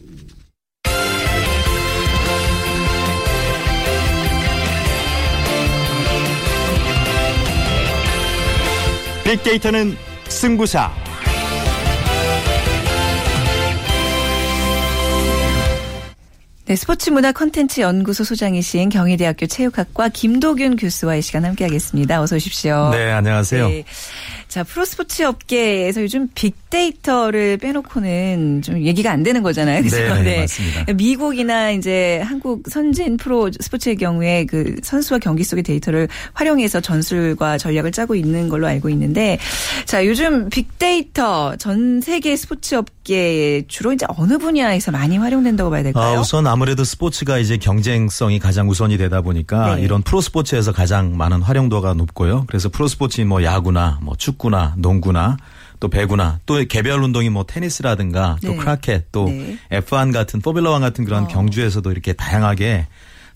[9.24, 9.96] 빅데이터는
[10.28, 11.09] 승부사.
[16.70, 22.22] 네, 스포츠 문화 컨텐츠 연구소 소장이신 경희대학교 체육학과 김도균 교수와 이 시간 함께하겠습니다.
[22.22, 22.92] 어서 오십시오.
[22.92, 23.68] 네, 안녕하세요.
[23.70, 23.84] 네.
[24.50, 29.84] 자, 프로스포츠 업계에서 요즘 빅데이터를 빼놓고는 좀 얘기가 안 되는 거잖아요.
[29.84, 29.98] 그죠?
[29.98, 30.94] 네, 네, 맞습니다.
[30.94, 37.92] 미국이나 이제 한국 선진 프로 스포츠의 경우에 그 선수와 경기 속의 데이터를 활용해서 전술과 전략을
[37.92, 39.38] 짜고 있는 걸로 알고 있는데
[39.86, 46.18] 자, 요즘 빅데이터 전 세계 스포츠 업계에 주로 이제 어느 분야에서 많이 활용된다고 봐야 될까요?
[46.18, 49.84] 아, 우선 아무래도 스포츠가 이제 경쟁성이 가장 우선이 되다 보니까 네.
[49.84, 52.46] 이런 프로스포츠에서 가장 많은 활용도가 높고요.
[52.48, 55.38] 그래서 프로스포츠인 뭐 야구나 뭐 축구 축구나 농구나
[55.80, 58.58] 또 배구나 또 개별 운동이 뭐 테니스라든가 또 네.
[58.58, 59.58] 크라켓 또 네.
[59.72, 61.28] F1 같은 포뮬러 1 같은 그런 어.
[61.28, 62.88] 경주에서도 이렇게 다양하게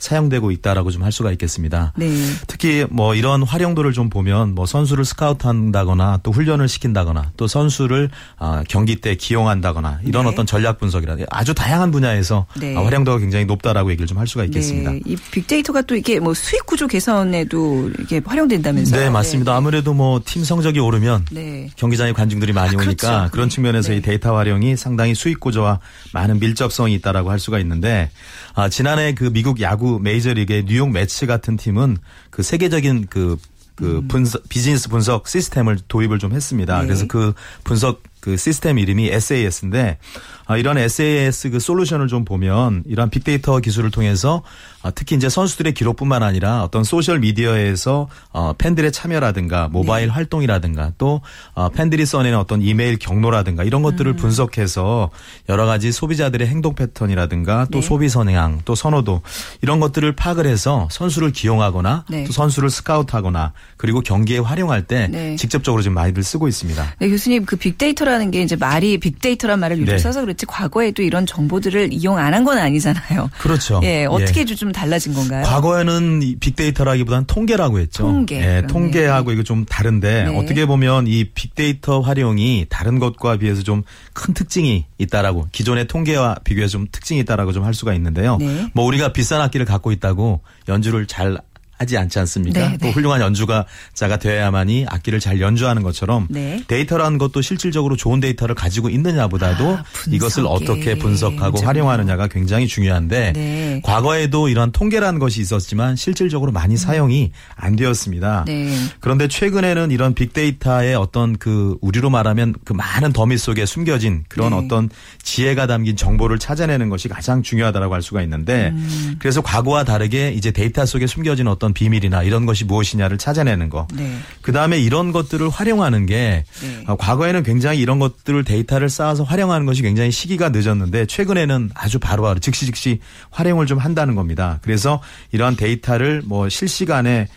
[0.04, 1.92] 사용되고 있다라고 좀 할 수가 있겠습니다.
[1.98, 2.08] 네.
[2.48, 8.64] 특히 뭐 이런 활용도를 좀 보면 뭐 선수를 스카우트한다거나 또 훈련을 시킨다거나 또 선수를 아,
[8.70, 10.30] 경기 때 기용한다거나 이런 네.
[10.32, 12.76] 어떤 전략 분석이라 아주 다양한 분야에서 네.
[12.78, 14.92] 아, 활용도가 굉장히 높다라고 얘기를 좀 할 수가 있겠습니다.
[14.92, 15.02] 네.
[15.06, 19.00] 이 빅데이터가 또 이게 뭐 수익 구조 개선에도 이게 활용된다면서요?
[19.02, 19.52] 네, 맞습니다.
[19.52, 19.58] 네.
[19.58, 21.70] 아무래도 뭐 팀 성적이 오르면 네.
[21.76, 23.32] 경기장에 관중들이 많이 아, 오니까 그렇죠.
[23.32, 25.80] 그런 측면에서 이 데이터 활용이 상당히 수익 구조와
[26.14, 28.10] 많은 밀접성이 있다라고 할 수가 있는데
[28.56, 31.98] 아, 지난해 그 미국 야구 메이저리그의 뉴욕 매치 같은 팀은
[32.30, 33.38] 그 세계적인 그,
[33.76, 34.08] 그 음.
[34.08, 36.80] 분석, 비즈니스 분석 시스템을 도입을 좀 했습니다.
[36.80, 36.86] 네.
[36.86, 39.98] 그래서 그 분석 그 시스템 이름이 SAS인데
[40.46, 45.74] 아, 이런 SAS 그 솔루션을 좀 보면 이러한 빅데이터 기술을 통해서 아, 특히 이제 선수들의
[45.74, 50.14] 기록뿐만 아니라 어떤 소셜 미디어에서 어, 팬들의 참여라든가 모바일 네.
[50.14, 51.22] 활동이라든가 또
[51.54, 54.16] 어, 팬들이 써내는 어떤 이메일 경로라든가 이런 것들을 음.
[54.18, 55.10] 분석해서
[55.48, 57.88] 여러 가지 소비자들의 행동 패턴이라든가 또 네.
[57.88, 59.22] 소비 성향 또 선호도
[59.62, 62.26] 이런 것들을 파악을 해서 선수를 기용하거나 네.
[62.26, 65.38] 또 선수를 스카우트하거나 그리고 경기에 활용할 때 네.
[65.38, 66.96] 직접적으로 지금 많이들 쓰고 있습니다.
[67.00, 69.98] 네, 교수님 그 빅데이터라는 게 이제 말이 빅데이터란 말을 요즘 네.
[69.98, 73.30] 써서 그렇지 과거에도 이런 정보들을 이용 안 한 건 아니잖아요.
[73.38, 73.80] 그렇죠.
[73.84, 74.46] 예, 어떻게 예.
[74.46, 75.44] 좀 달라진 건가요?
[75.46, 78.04] 과거에는 빅데이터라기보다는 통계라고 했죠.
[78.04, 78.42] 통계.
[78.42, 80.38] 예, 통계하고 이거 좀 다른데 네.
[80.38, 83.84] 어떻게 보면 이 빅데이터 활용이 다른 것과 비해서 좀
[84.14, 88.38] 큰 특징이 있다라고 기존의 통계와 비교해서 좀 특징이 있다라고 좀 할 수가 있는데요.
[88.38, 88.68] 네.
[88.74, 91.38] 뭐 우리가 비싼 악기를 갖고 있다고 연주를 잘
[91.84, 92.60] 하지 않지 않습니까?
[92.60, 92.92] 네, 또 네.
[92.92, 96.64] 훌륭한 연주가자가 되어야만이 악기를 잘 연주하는 것처럼 네.
[96.68, 103.34] 데이터라는 것도 실질적으로 좋은 데이터를 가지고 있느냐보다도 아, 이것을 어떻게 분석하고 그 활용하느냐가 굉장히 중요한데
[103.34, 103.82] 네.
[103.84, 106.78] 과거에도 이러한 통계라는 것이 있었지만 실질적으로 많이 음.
[106.78, 108.46] 사용이 안 되었습니다.
[108.48, 108.74] 네.
[109.00, 114.58] 그런데 최근에는 이런 빅데이터의 어떤 그 우리로 말하면 그 많은 더미 속에 숨겨진 그런 네.
[114.58, 114.90] 어떤
[115.22, 119.16] 지혜가 담긴 정보를 찾아내는 것이 가장 중요하다고 할 수가 있는데 음.
[119.20, 123.88] 그래서 과거와 다르게 이제 데이터 속에 숨겨진 어떤 비밀이나 이런 것이 무엇이냐를 찾아내는 거.
[123.94, 124.18] 네.
[124.42, 126.84] 그다음에 이런 것들을 활용하는 게 네.
[126.88, 132.40] 어, 과거에는 굉장히 이런 것들을 데이터를 쌓아서 활용하는 것이 굉장히 시기가 늦었는데 최근에는 아주 바로바로
[132.40, 133.00] 즉시 즉시
[133.32, 134.60] 활용을 좀 한다는 겁니다.
[134.62, 137.28] 그래서 이러한 데이터를 뭐 실시간에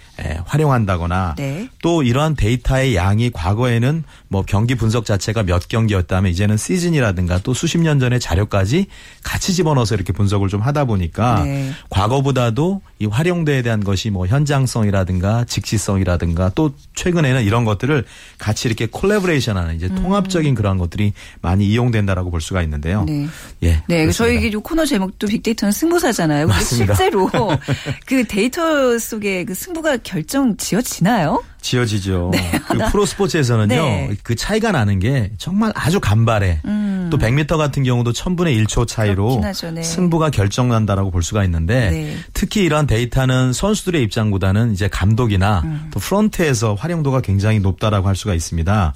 [0.46, 1.68] 활용한다거나 네.
[1.82, 7.78] 또 이러한 데이터의 양이 과거에는 뭐 경기 분석 자체가 몇 경기였다면 이제는 시즌이라든가 또 수십
[7.78, 8.86] 년 전의 자료까지
[9.22, 11.72] 같이 집어넣어서 이렇게 분석을 좀 하다 보니까 네.
[11.90, 18.04] 과거보다도 이 활용도에 대한 것이 뭐 현장성이라든가 직시성이라든가 또 최근에는 이런 것들을
[18.38, 19.94] 같이 이렇게 콜라보레이션하는 이제 음.
[19.96, 23.04] 통합적인 그러한 것들이 많이 이용된다라고 볼 수가 있는데요.
[23.04, 23.28] 네.
[23.62, 23.82] 예.
[23.88, 24.10] 네.
[24.10, 26.46] 저희 이 코너 제목도 빅데이터는 승부사잖아요.
[26.46, 27.28] 근데 실제로
[28.06, 31.42] 그 데이터 속에 그 승부가 결정 지어지나요?
[31.66, 32.30] 지어지죠.
[32.32, 32.52] 네.
[32.68, 33.74] 그 프로 스포츠에서는요.
[33.74, 34.16] 네.
[34.22, 36.60] 그 차이가 나는 게 정말 아주 간발해.
[36.64, 36.86] 음.
[37.06, 37.10] 음.
[37.10, 39.40] 또 100m 같은 경우도 1000분의 1초 차이로
[39.72, 39.82] 네.
[39.82, 42.16] 승부가 결정난다라고 볼 수가 있는데 네.
[42.34, 45.88] 특히 이러한 데이터는 선수들의 입장보다는 이제 감독이나 음.
[45.92, 48.94] 또 프런트에서 활용도가 굉장히 높다라고 할 수가 있습니다.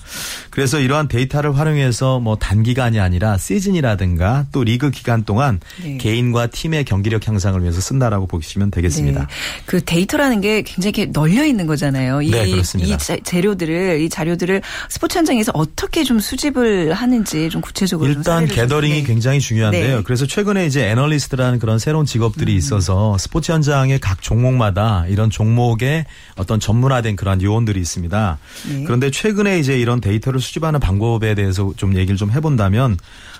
[0.50, 5.96] 그래서 이러한 데이터를 활용해서 뭐 단기간이 아니라 시즌이라든가 또 리그 기간 동안 네.
[5.98, 9.20] 개인과 팀의 경기력 향상을 위해서 쓴다라고 보시면 되겠습니다.
[9.20, 9.26] 네.
[9.66, 12.22] 그 데이터라는 게 굉장히 널려 있는 거잖아요.
[12.22, 13.14] 이, 네, 그렇습니다.
[13.14, 19.40] 이 재료들을 이 자료들을 스포츠 현장에서 어떻게 좀 수집을 하는지 좀 구체적으로 일단 gathering이 굉장히
[19.40, 19.96] 중요한데요.
[19.98, 20.02] 네.
[20.02, 22.58] 그래서 최근에 이제 애널리스트라는 그런 새로운 직업들이 음.
[22.58, 28.38] 있어서 스포츠 현장의 각 종목마다 이런 종목의 어떤 전문화된 그런 요원들이 있습니다.
[28.68, 28.84] 네.
[28.84, 32.98] 그런데 최근에 이제 이런 데이터를 수집하는 방법에 대해서 좀 얘기를 좀 해본다면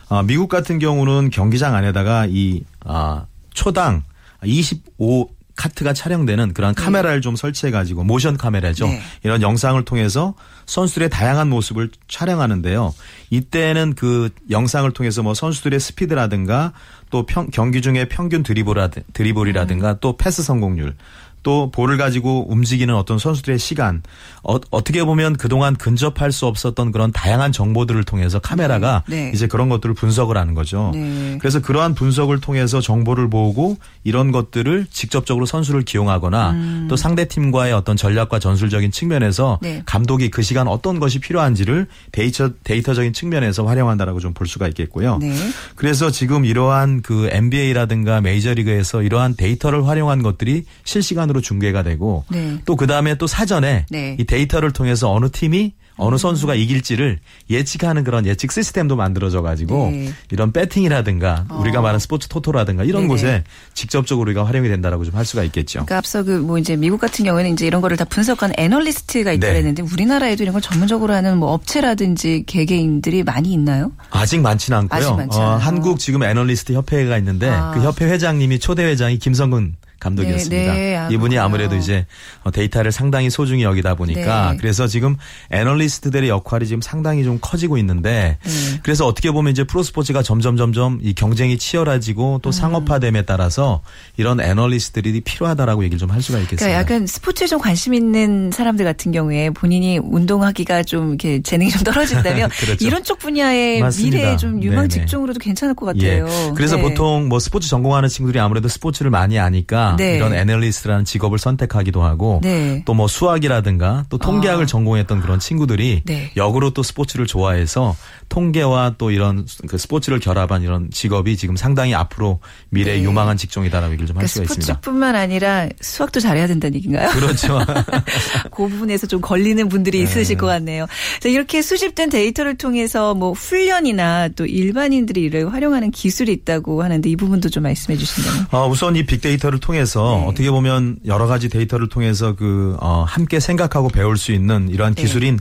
[0.08, 4.02] 어, 미국 같은 경우는 경기장 안에다가 이 아, 초당
[4.44, 5.28] 25
[5.60, 6.82] 카트가 촬영되는 그런 네.
[6.82, 8.86] 카메라를 좀 설치해 가지고 모션 카메라죠.
[8.86, 9.02] 네.
[9.22, 12.94] 이런 영상을 통해서 선수들의 다양한 모습을 촬영하는데요.
[13.28, 16.72] 이때는 그 영상을 통해서 뭐 선수들의 스피드라든가
[17.10, 18.76] 또 평, 경기 중에 평균 드리블
[19.12, 19.96] 드리블이라든가 음.
[20.00, 20.96] 또 패스 성공률
[21.42, 24.02] 또 볼을 가지고 움직이는 어떤 선수들의 시간
[24.42, 29.24] 어, 떻게 보면 그동안 근접할 수 없었던 그런 다양한 정보들을 통해서 카메라가 네.
[29.26, 29.30] 네.
[29.34, 30.90] 이제 그런 것들을 분석을 하는 거죠.
[30.94, 31.36] 네.
[31.38, 36.86] 그래서 그러한 분석을 통해서 정보를 모으고 이런 것들을 직접적으로 선수를 기용하거나 음.
[36.88, 39.82] 또 상대 팀과의 어떤 전략과 전술적인 측면에서 네.
[39.84, 45.18] 감독이 그 시간 어떤 것이 필요한지를 데이터 데이터적인 측면에서 활용한다라고 좀 볼 수가 있겠고요.
[45.18, 45.34] 네.
[45.74, 52.58] 그래서 지금 이러한 그 NBA라든가 메이저리그에서 이러한 데이터를 활용한 것들이 실시간 실시간으로 중계가 되고 네.
[52.64, 54.16] 또그 다음에 또 사전에 네.
[54.18, 56.18] 이 데이터를 통해서 어느 팀이 어느 음.
[56.18, 57.18] 선수가 이길지를
[57.50, 60.12] 예측하는 그런 예측 시스템도 만들어져 가지고 네.
[60.30, 61.58] 이런 베팅이라든가 어.
[61.60, 63.08] 우리가 말하는 스포츠 토토라든가 이런 네네.
[63.08, 65.80] 곳에 직접적으로 우리가 활용이 된다라고 좀 할 수가 있겠죠.
[65.80, 69.46] 그러니까 앞서 그 뭐 이제 미국 같은 경우에는 이제 이런 거를 다 분석한 애널리스트가 있다
[69.48, 69.52] 네.
[69.52, 73.92] 그랬는데 우리나라에도 이런 걸 전문적으로 하는 뭐 업체라든지 개개인들이 많이 있나요?
[74.10, 74.98] 아직 많지는 않고요.
[74.98, 77.72] 아직 많지 어, 한국 지금 애널리스트 협회가 있는데 아.
[77.72, 80.72] 그 협회 회장님이 초대 회장이 김성근 감독이었습니다.
[80.74, 82.04] 네, 네, 이분이 아무래도 이제
[82.42, 84.56] 어, 데이터를 상당히 소중히 여기다 보니까 네.
[84.58, 85.16] 그래서 지금
[85.50, 88.80] 애널리스트들의 역할이 지금 상당히 좀 커지고 있는데 네.
[88.82, 92.52] 그래서 어떻게 보면 이제 프로스포츠가 점점 점점 이 경쟁이 치열해지고 또 음.
[92.52, 93.80] 상업화됨에 따라서
[94.18, 96.66] 이런 애널리스트들이 필요하다라고 얘기를 좀 할 수가 있겠습니다.
[96.66, 101.82] 그러니까 약간 스포츠에 좀 관심 있는 사람들 같은 경우에 본인이 운동하기가 좀 이렇게 재능이 좀
[101.82, 102.84] 떨어진다면 그렇죠.
[102.84, 106.26] 이런 쪽 분야의 미래에 좀 유망 직종으로도 괜찮을 것 같아요.
[106.28, 106.52] 예.
[106.54, 106.82] 그래서 네.
[106.82, 110.16] 보통 뭐 스포츠 전공하는 친구들이 아무래도 스포츠를 많이 아니까 네.
[110.16, 112.82] 이런 애널리스트라는 직업을 선택하기도 하고 네.
[112.84, 114.66] 또뭐 수학이라든가 또 통계학을 아.
[114.66, 116.30] 전공했던 그런 친구들이 네.
[116.36, 117.96] 역으로 또 스포츠를 좋아해서
[118.28, 122.38] 통계와 또 이런 그 스포츠를 결합한 이런 직업이 지금 상당히 앞으로
[122.70, 123.02] 미래에 네.
[123.02, 124.74] 유망한 직종이다라고 얘기를 좀할 그러니까 수가 있습니다.
[124.74, 127.10] 스포츠뿐만 아니라 수학도 잘해야 된다는 얘기인가요?
[127.10, 127.58] 그렇죠.
[128.50, 130.04] 그 부분에서 좀 걸리는 분들이 네.
[130.04, 130.86] 있으실 것 같네요.
[131.24, 137.48] 이렇게 수집된 데이터를 통해서 뭐 훈련이나 또 일반인들이 이를 활용하는 기술이 있다고 하는데 이 부분도
[137.48, 138.46] 좀 말씀해 주신다면.
[138.52, 140.26] 어, 우선 이 빅데이터를 통해 서 네.
[140.26, 145.02] 어떻게 보면 여러 가지 데이터를 통해서 그 어, 함께 생각하고 배울 수 있는 이러한 네.
[145.02, 145.38] 기술인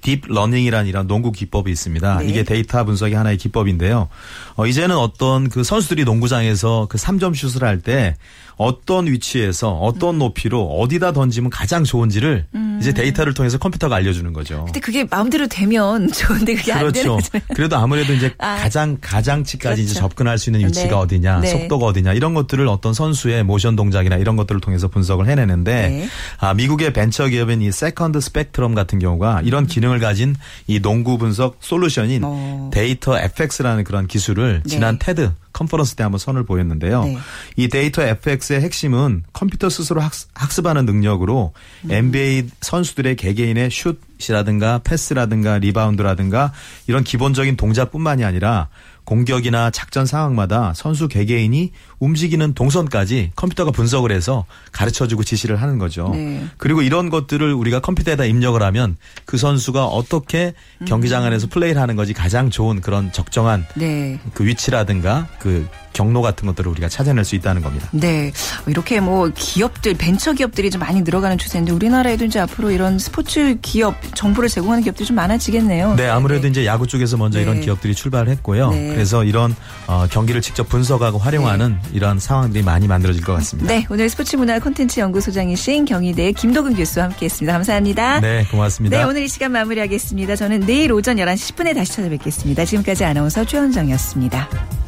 [0.00, 2.18] deep learning이라는 이런 농구 기법이 있습니다.
[2.18, 2.26] 네.
[2.28, 4.08] 이게 데이터 분석이 하나의 기법인데요.
[4.56, 8.16] 어, 이제는 어떤 그 선수들이 농구장에서 그 3점 슛을 할 때
[8.62, 10.18] 어떤 위치에서 어떤 음.
[10.18, 12.78] 높이로 어디다 던지면 가장 좋은지를 음.
[12.80, 14.64] 이제 데이터를 통해서 컴퓨터가 알려주는 거죠.
[14.64, 16.86] 근데 그게 마음대로 되면 좋은데 그게 그렇죠.
[16.86, 17.30] 안 되는 거죠.
[17.54, 18.56] 그래도 아무래도 이제 아.
[18.56, 19.82] 가장 가장치까지 그렇죠.
[19.82, 20.94] 이제 접근할 수 있는 위치가 네.
[20.94, 21.48] 어디냐, 네.
[21.48, 26.08] 속도가 어디냐 이런 것들을 어떤 선수의 모션 동작이나 이런 것들을 통해서 분석을 해내는데 네.
[26.38, 29.66] 아, 미국의 벤처 기업인 이 세컨드 스펙트럼 같은 경우가 이런 음.
[29.66, 30.34] 기능을 가진
[30.66, 32.70] 이 농구 분석 솔루션인 어.
[32.72, 34.68] 데이터 FX라는 그런 기술을 네.
[34.68, 37.04] 지난 테드 컨퍼런스 때 한번 선을 보였는데요.
[37.04, 37.18] 네.
[37.56, 41.52] 이 데이터 FX의 핵심은 컴퓨터 스스로 학습, 하는 능력으로
[41.84, 41.90] 음.
[41.90, 46.52] NBA 선수들의 개개인의 슛 이라든가 패스라든가 리바운드라든가
[46.86, 48.68] 이런 기본적인 동작뿐만이 아니라
[49.04, 56.10] 공격이나 작전 상황마다 선수 개개인이 움직이는 동선까지 컴퓨터가 분석을 해서 가르쳐주고 지시를 하는 거죠.
[56.12, 56.44] 네.
[56.56, 60.54] 그리고 이런 것들을 우리가 컴퓨터에다 입력을 하면 그 선수가 어떻게
[60.86, 64.18] 경기장 안에서 플레이를 하는 것이 가장 좋은 그런 적정한 네.
[64.34, 67.88] 그 위치라든가 그 경로 같은 것들을 우리가 찾아낼 수 있다는 겁니다.
[67.92, 68.32] 네.
[68.66, 73.94] 이렇게 뭐 기업들, 벤처 기업들이 좀 많이 늘어가는 추세인데 우리나라에도 이제 앞으로 이런 스포츠 기업,
[74.14, 75.96] 정보를 제공하는 기업들이 좀 많아지겠네요.
[75.96, 76.08] 네.
[76.08, 76.48] 아무래도 네.
[76.48, 77.44] 이제 야구 쪽에서 먼저 네.
[77.44, 78.70] 이런 기업들이 출발했고요.
[78.92, 78.96] 네.
[78.96, 79.54] 그래서 이런
[79.86, 81.90] 어, 경기를 직접 분석하고 활용하는 네.
[81.92, 83.72] 이런 상황들이 많이 만들어질 것 같습니다.
[83.72, 83.86] 네.
[83.90, 87.52] 오늘 스포츠 문화 콘텐츠 연구소장이신 경희대 김도근 교수와 함께 했습니다.
[87.52, 88.20] 감사합니다.
[88.20, 88.44] 네.
[88.50, 88.98] 고맙습니다.
[88.98, 89.04] 네.
[89.04, 90.36] 오늘 이 시간 마무리하겠습니다.
[90.36, 92.64] 저는 내일 오전 11시 10분에 다시 찾아뵙겠습니다.
[92.64, 94.81] 지금까지 아나운서 최원정이었습니다.